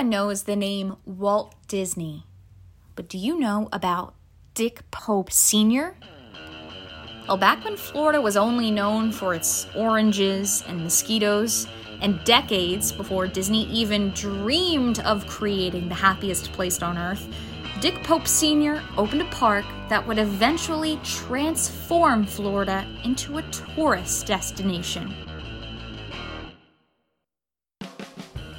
Everyone 0.00 0.18
knows 0.28 0.44
the 0.44 0.56
name 0.56 0.96
Walt 1.04 1.54
Disney, 1.68 2.24
but 2.96 3.06
do 3.06 3.18
you 3.18 3.38
know 3.38 3.68
about 3.70 4.14
Dick 4.54 4.90
Pope 4.90 5.30
Sr.? 5.30 5.94
Well, 7.28 7.36
back 7.36 7.62
when 7.62 7.76
Florida 7.76 8.18
was 8.18 8.34
only 8.34 8.70
known 8.70 9.12
for 9.12 9.34
its 9.34 9.66
oranges 9.76 10.64
and 10.66 10.82
mosquitoes, 10.82 11.66
and 12.00 12.24
decades 12.24 12.92
before 12.92 13.26
Disney 13.26 13.66
even 13.66 14.08
dreamed 14.12 15.00
of 15.00 15.26
creating 15.26 15.90
the 15.90 15.96
happiest 15.96 16.50
place 16.52 16.80
on 16.80 16.96
earth, 16.96 17.28
Dick 17.82 18.02
Pope 18.02 18.26
Sr. 18.26 18.82
opened 18.96 19.20
a 19.20 19.26
park 19.26 19.66
that 19.90 20.08
would 20.08 20.18
eventually 20.18 20.98
transform 21.04 22.24
Florida 22.24 22.86
into 23.04 23.36
a 23.36 23.42
tourist 23.50 24.26
destination. 24.26 25.14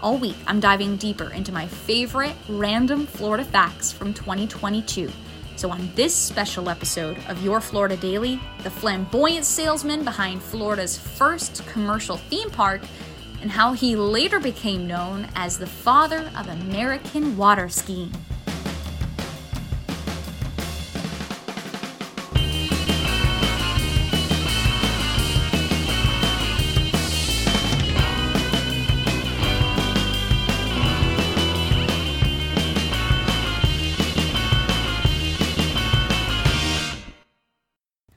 All 0.02 0.18
week, 0.18 0.38
I'm 0.48 0.60
diving 0.60 0.98
deeper 0.98 1.32
into 1.32 1.52
my 1.52 1.68
favorite 1.68 2.34
random 2.50 3.06
Florida 3.06 3.46
facts 3.46 3.92
from 3.92 4.16
2022. 4.16 5.12
So, 5.58 5.70
on 5.70 5.92
this 5.94 6.16
special 6.16 6.70
episode 6.70 7.20
of 7.28 7.44
Your 7.44 7.62
Florida 7.62 7.96
Daily, 7.98 8.40
the 8.64 8.72
flamboyant 8.72 9.46
salesman 9.46 10.04
behind 10.04 10.42
Florida's 10.42 10.98
first 10.98 11.64
commercial 11.68 12.18
theme 12.18 12.50
park, 12.50 12.82
and 13.44 13.52
how 13.52 13.74
he 13.74 13.96
later 13.96 14.40
became 14.40 14.88
known 14.88 15.28
as 15.36 15.60
the 15.60 15.68
father 15.68 16.32
of 16.36 16.48
American 16.48 17.38
water 17.38 17.70
skiing. 17.70 18.12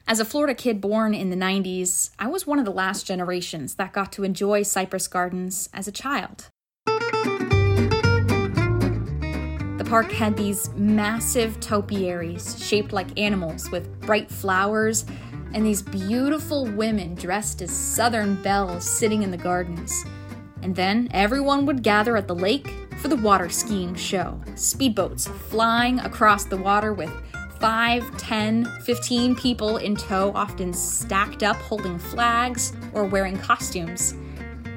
As 0.07 0.19
a 0.19 0.25
Florida 0.25 0.53
kid 0.53 0.81
born 0.81 1.15
in 1.15 1.31
the 1.31 1.35
90s, 1.35 2.11
I 2.19 2.27
was 2.27 2.45
one 2.45 2.59
of 2.59 2.65
the 2.65 2.71
last 2.71 3.07
generations 3.07 3.73
that 3.75 3.91
got 3.91 4.11
to 4.11 4.23
enjoy 4.23 4.61
Cypress 4.61 5.07
Gardens 5.07 5.67
as 5.73 5.87
a 5.87 5.91
child. 5.91 6.49
The 9.77 9.85
park 9.89 10.11
had 10.11 10.37
these 10.37 10.69
massive 10.75 11.59
topiaries 11.59 12.63
shaped 12.63 12.93
like 12.93 13.19
animals 13.19 13.71
with 13.71 13.99
bright 14.01 14.29
flowers 14.29 15.05
and 15.55 15.65
these 15.65 15.81
beautiful 15.81 16.67
women 16.67 17.15
dressed 17.15 17.63
as 17.63 17.71
southern 17.71 18.39
belles 18.43 18.87
sitting 18.87 19.23
in 19.23 19.31
the 19.31 19.37
gardens. 19.37 20.05
And 20.61 20.75
then 20.75 21.07
everyone 21.13 21.65
would 21.65 21.81
gather 21.81 22.15
at 22.15 22.27
the 22.27 22.35
lake 22.35 22.71
for 22.97 23.07
the 23.07 23.15
water 23.15 23.49
skiing 23.49 23.95
show. 23.95 24.39
Speedboats 24.49 25.27
flying 25.49 25.99
across 26.01 26.45
the 26.45 26.57
water 26.57 26.93
with 26.93 27.11
5, 27.65 28.17
10, 28.17 28.65
15 28.83 29.35
people 29.35 29.77
in 29.77 29.95
tow, 29.95 30.31
often 30.35 30.71
stacked 30.71 31.41
up 31.41 31.55
holding 31.55 31.97
flags 31.97 32.73
or 32.93 33.05
wearing 33.05 33.35
costumes. 33.39 34.13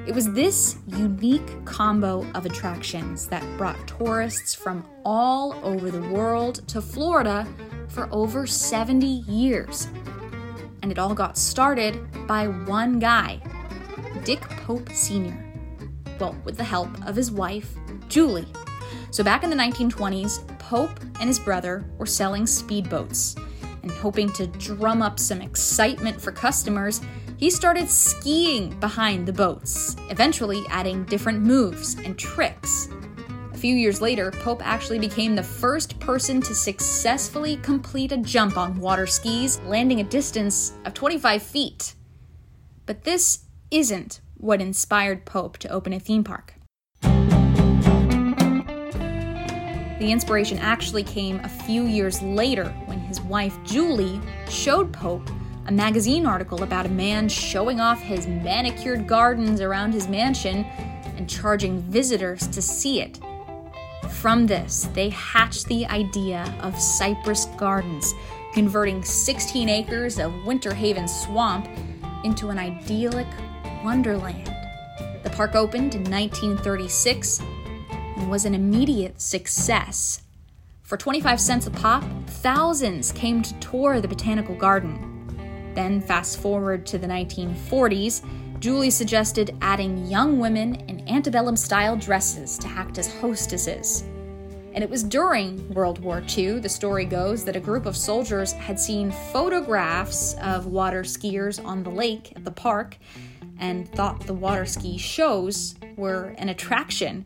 It 0.07 0.15
was 0.15 0.33
this 0.33 0.77
unique 0.87 1.63
combo 1.65 2.25
of 2.33 2.47
attractions 2.47 3.27
that 3.27 3.45
brought 3.59 3.77
tourists 3.87 4.55
from 4.55 4.83
all 5.05 5.53
over 5.61 5.91
the 5.91 6.01
world 6.09 6.67
to 6.69 6.81
Florida 6.81 7.45
for 7.89 8.09
over 8.11 8.47
70 8.47 9.05
years. 9.05 9.87
And 10.81 10.91
it 10.91 10.97
all 10.97 11.13
got 11.13 11.37
started 11.37 11.95
by 12.25 12.47
one 12.47 12.97
guy, 12.97 13.39
Dick 14.23 14.41
Pope 14.41 14.89
Sr. 14.93 15.37
Well, 16.19 16.35
with 16.43 16.57
the 16.57 16.63
help 16.63 16.89
of 17.05 17.15
his 17.15 17.31
wife, 17.31 17.71
Julie. 18.07 18.47
So 19.11 19.23
back 19.23 19.43
in 19.43 19.51
the 19.51 19.55
1920s, 19.55 20.58
Pope 20.69 20.99
and 21.19 21.27
his 21.27 21.39
brother 21.39 21.83
were 21.97 22.05
selling 22.05 22.43
speedboats. 22.43 23.35
And 23.81 23.89
hoping 23.89 24.31
to 24.33 24.45
drum 24.45 25.01
up 25.01 25.17
some 25.17 25.41
excitement 25.41 26.21
for 26.21 26.31
customers, 26.31 27.01
he 27.37 27.49
started 27.49 27.89
skiing 27.89 28.79
behind 28.79 29.25
the 29.25 29.33
boats, 29.33 29.95
eventually 30.11 30.61
adding 30.69 31.05
different 31.05 31.41
moves 31.41 31.95
and 31.95 32.19
tricks. 32.19 32.87
A 33.51 33.57
few 33.57 33.73
years 33.73 33.99
later, 33.99 34.29
Pope 34.29 34.61
actually 34.63 34.99
became 34.99 35.35
the 35.35 35.41
first 35.41 35.99
person 35.99 36.39
to 36.41 36.53
successfully 36.53 37.57
complete 37.57 38.11
a 38.11 38.17
jump 38.17 38.55
on 38.55 38.79
water 38.79 39.07
skis, 39.07 39.59
landing 39.61 40.01
a 40.01 40.03
distance 40.03 40.73
of 40.85 40.93
25 40.93 41.41
feet. 41.41 41.95
But 42.85 43.05
this 43.05 43.45
isn't 43.71 44.21
what 44.37 44.61
inspired 44.61 45.25
Pope 45.25 45.57
to 45.57 45.69
open 45.69 45.93
a 45.93 45.99
theme 45.99 46.23
park. 46.23 46.58
The 49.99 50.11
inspiration 50.11 50.57
actually 50.59 51.03
came 51.03 51.39
a 51.41 51.49
few 51.49 51.83
years 51.83 52.21
later 52.21 52.65
when 52.85 52.99
his 52.99 53.19
wife 53.21 53.57
Julie 53.65 54.21
showed 54.49 54.93
Pope 54.93 55.29
a 55.67 55.71
magazine 55.71 56.25
article 56.25 56.63
about 56.63 56.85
a 56.85 56.89
man 56.89 57.27
showing 57.27 57.81
off 57.81 58.01
his 58.01 58.25
manicured 58.25 59.07
gardens 59.07 59.59
around 59.59 59.91
his 59.91 60.07
mansion 60.07 60.63
and 61.17 61.29
charging 61.29 61.81
visitors 61.81 62.47
to 62.47 62.61
see 62.61 63.01
it. 63.01 63.19
From 64.09 64.47
this, 64.47 64.89
they 64.93 65.09
hatched 65.09 65.67
the 65.67 65.85
idea 65.87 66.51
of 66.61 66.79
Cypress 66.79 67.45
Gardens, 67.57 68.13
converting 68.53 69.03
16 69.03 69.67
acres 69.67 70.17
of 70.17 70.33
Winter 70.45 70.73
Haven 70.73 71.07
swamp 71.07 71.67
into 72.23 72.49
an 72.49 72.57
idyllic 72.57 73.27
wonderland. 73.83 74.47
The 75.23 75.29
park 75.29 75.55
opened 75.55 75.93
in 75.93 76.03
1936 76.03 77.39
and 77.39 77.68
was 78.27 78.45
an 78.45 78.53
immediate 78.53 79.21
success. 79.21 80.21
For 80.83 80.97
25 80.97 81.39
cents 81.39 81.67
a 81.67 81.71
pop, 81.71 82.03
thousands 82.27 83.11
came 83.11 83.41
to 83.41 83.53
tour 83.59 84.01
the 84.01 84.07
botanical 84.07 84.55
garden. 84.55 85.71
Then, 85.75 86.01
fast 86.01 86.39
forward 86.39 86.85
to 86.87 86.97
the 86.97 87.07
1940s, 87.07 88.25
Julie 88.59 88.89
suggested 88.89 89.55
adding 89.61 90.05
young 90.07 90.39
women 90.39 90.75
in 90.87 91.07
antebellum 91.07 91.55
style 91.55 91.95
dresses 91.95 92.57
to 92.57 92.67
act 92.67 92.97
as 92.97 93.13
hostesses. 93.21 94.03
And 94.73 94.83
it 94.83 94.89
was 94.89 95.03
during 95.03 95.67
World 95.73 95.99
War 95.99 96.23
II, 96.37 96.59
the 96.59 96.69
story 96.69 97.05
goes, 97.05 97.45
that 97.45 97.55
a 97.55 97.59
group 97.59 97.85
of 97.85 97.95
soldiers 97.95 98.51
had 98.51 98.79
seen 98.79 99.11
photographs 99.31 100.35
of 100.41 100.65
water 100.65 101.03
skiers 101.03 101.63
on 101.63 101.83
the 101.83 101.89
lake 101.89 102.33
at 102.35 102.43
the 102.43 102.51
park 102.51 102.97
and 103.59 103.89
thought 103.93 104.25
the 104.25 104.33
water 104.33 104.65
ski 104.65 104.97
shows 104.97 105.75
were 105.95 106.35
an 106.37 106.49
attraction 106.49 107.25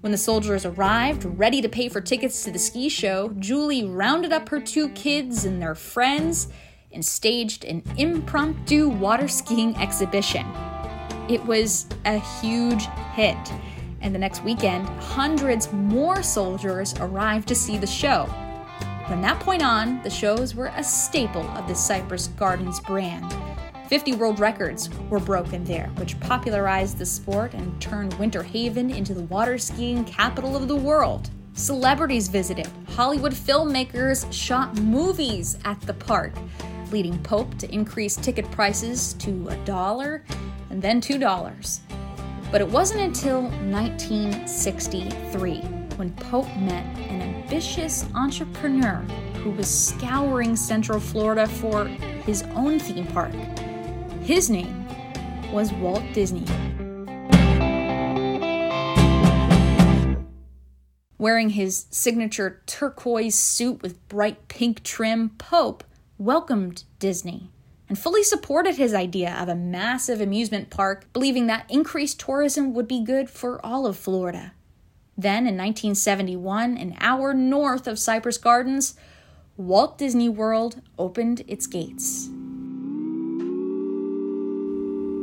when 0.00 0.12
the 0.12 0.18
soldiers 0.18 0.64
arrived, 0.64 1.24
ready 1.24 1.60
to 1.60 1.68
pay 1.68 1.88
for 1.88 2.00
tickets 2.00 2.44
to 2.44 2.52
the 2.52 2.58
ski 2.58 2.88
show, 2.88 3.30
Julie 3.38 3.84
rounded 3.84 4.32
up 4.32 4.48
her 4.48 4.60
two 4.60 4.88
kids 4.90 5.44
and 5.44 5.60
their 5.60 5.74
friends 5.74 6.48
and 6.92 7.04
staged 7.04 7.64
an 7.64 7.82
impromptu 7.96 8.88
water 8.88 9.26
skiing 9.26 9.76
exhibition. 9.76 10.46
It 11.28 11.44
was 11.44 11.86
a 12.06 12.18
huge 12.40 12.86
hit, 13.14 13.36
and 14.00 14.14
the 14.14 14.18
next 14.18 14.44
weekend, 14.44 14.88
hundreds 15.00 15.72
more 15.72 16.22
soldiers 16.22 16.94
arrived 17.00 17.48
to 17.48 17.54
see 17.56 17.76
the 17.76 17.86
show. 17.86 18.26
From 19.08 19.20
that 19.22 19.40
point 19.40 19.62
on, 19.62 20.00
the 20.02 20.10
shows 20.10 20.54
were 20.54 20.70
a 20.76 20.84
staple 20.84 21.46
of 21.50 21.66
the 21.66 21.74
Cypress 21.74 22.28
Gardens 22.28 22.78
brand. 22.80 23.34
50 23.88 24.14
world 24.16 24.38
records 24.38 24.90
were 25.08 25.18
broken 25.18 25.64
there, 25.64 25.86
which 25.96 26.20
popularized 26.20 26.98
the 26.98 27.06
sport 27.06 27.54
and 27.54 27.80
turned 27.80 28.12
Winter 28.14 28.42
Haven 28.42 28.90
into 28.90 29.14
the 29.14 29.22
water 29.22 29.56
skiing 29.56 30.04
capital 30.04 30.54
of 30.54 30.68
the 30.68 30.76
world. 30.76 31.30
Celebrities 31.54 32.28
visited, 32.28 32.68
Hollywood 32.90 33.32
filmmakers 33.32 34.30
shot 34.30 34.78
movies 34.78 35.56
at 35.64 35.80
the 35.80 35.94
park, 35.94 36.34
leading 36.92 37.16
Pope 37.22 37.56
to 37.58 37.72
increase 37.72 38.16
ticket 38.16 38.50
prices 38.50 39.14
to 39.14 39.48
a 39.48 39.56
dollar 39.64 40.22
and 40.68 40.82
then 40.82 41.00
two 41.00 41.18
dollars. 41.18 41.80
But 42.52 42.60
it 42.60 42.68
wasn't 42.68 43.00
until 43.00 43.42
1963 43.42 45.60
when 45.96 46.12
Pope 46.12 46.54
met 46.58 46.84
an 47.08 47.22
ambitious 47.22 48.04
entrepreneur 48.14 48.96
who 49.42 49.50
was 49.50 49.68
scouring 49.68 50.54
Central 50.56 51.00
Florida 51.00 51.46
for 51.46 51.86
his 51.86 52.42
own 52.54 52.78
theme 52.78 53.06
park. 53.06 53.32
His 54.28 54.50
name 54.50 54.86
was 55.54 55.72
Walt 55.72 56.02
Disney. 56.12 56.44
Wearing 61.16 61.48
his 61.48 61.86
signature 61.88 62.60
turquoise 62.66 63.34
suit 63.34 63.80
with 63.80 64.06
bright 64.10 64.48
pink 64.48 64.82
trim, 64.82 65.30
Pope 65.38 65.82
welcomed 66.18 66.84
Disney 66.98 67.50
and 67.88 67.98
fully 67.98 68.22
supported 68.22 68.74
his 68.74 68.92
idea 68.92 69.34
of 69.34 69.48
a 69.48 69.54
massive 69.54 70.20
amusement 70.20 70.68
park, 70.68 71.10
believing 71.14 71.46
that 71.46 71.64
increased 71.70 72.20
tourism 72.20 72.74
would 72.74 72.86
be 72.86 73.02
good 73.02 73.30
for 73.30 73.64
all 73.64 73.86
of 73.86 73.96
Florida. 73.96 74.52
Then, 75.16 75.46
in 75.46 75.56
1971, 75.56 76.76
an 76.76 76.98
hour 77.00 77.32
north 77.32 77.86
of 77.86 77.98
Cypress 77.98 78.36
Gardens, 78.36 78.94
Walt 79.56 79.96
Disney 79.96 80.28
World 80.28 80.82
opened 80.98 81.44
its 81.48 81.66
gates. 81.66 82.28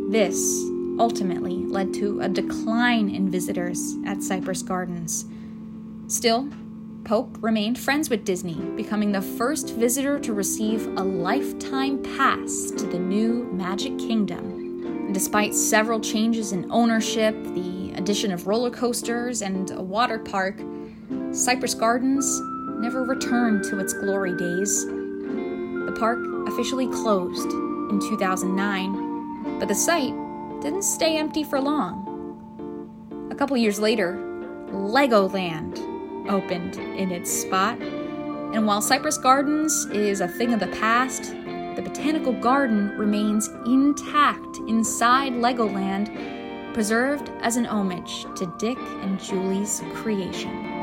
This 0.09 0.63
ultimately 0.99 1.57
led 1.65 1.93
to 1.95 2.21
a 2.21 2.29
decline 2.29 3.09
in 3.09 3.29
visitors 3.29 3.95
at 4.05 4.23
Cypress 4.23 4.61
Gardens. 4.61 5.25
Still, 6.07 6.49
Pope 7.03 7.37
remained 7.41 7.77
friends 7.77 8.09
with 8.09 8.25
Disney, 8.25 8.55
becoming 8.75 9.11
the 9.11 9.21
first 9.21 9.75
visitor 9.75 10.19
to 10.19 10.33
receive 10.33 10.87
a 10.97 11.03
lifetime 11.03 12.01
pass 12.01 12.71
to 12.77 12.85
the 12.87 12.97
new 12.97 13.43
Magic 13.51 13.97
Kingdom. 13.99 15.11
Despite 15.13 15.53
several 15.53 15.99
changes 15.99 16.51
in 16.51 16.71
ownership, 16.71 17.35
the 17.53 17.93
addition 17.95 18.31
of 18.31 18.47
roller 18.47 18.71
coasters, 18.71 19.41
and 19.41 19.69
a 19.71 19.81
water 19.81 20.17
park, 20.17 20.59
Cypress 21.31 21.75
Gardens 21.75 22.25
never 22.79 23.03
returned 23.03 23.63
to 23.65 23.79
its 23.79 23.93
glory 23.93 24.35
days. 24.35 24.85
The 24.85 25.95
park 25.99 26.19
officially 26.47 26.87
closed 26.87 27.51
in 27.51 27.99
2009, 28.09 29.04
but 29.59 29.67
the 29.67 29.75
site 29.75 30.13
didn't 30.61 30.83
stay 30.83 31.17
empty 31.17 31.43
for 31.43 31.59
long. 31.59 33.27
A 33.31 33.35
couple 33.35 33.55
years 33.57 33.79
later, 33.79 34.13
Legoland 34.71 35.79
opened 36.29 36.77
in 36.77 37.11
its 37.11 37.31
spot. 37.31 37.79
And 37.81 38.65
while 38.65 38.81
Cypress 38.81 39.17
Gardens 39.17 39.85
is 39.87 40.21
a 40.21 40.27
thing 40.27 40.53
of 40.53 40.59
the 40.59 40.67
past, 40.67 41.33
the 41.75 41.81
Botanical 41.81 42.33
Garden 42.33 42.97
remains 42.97 43.49
intact 43.65 44.57
inside 44.67 45.33
Legoland, 45.33 46.73
preserved 46.73 47.29
as 47.41 47.57
an 47.57 47.65
homage 47.65 48.25
to 48.35 48.53
Dick 48.57 48.77
and 49.01 49.19
Julie's 49.19 49.81
creation. 49.93 50.74